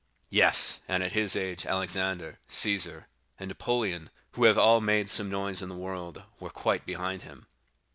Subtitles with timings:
[0.31, 3.05] "Yes, and at his age, Alexander, Cæsar,
[3.37, 7.45] and Napoleon, who have all made some noise in the world, were quite behind him."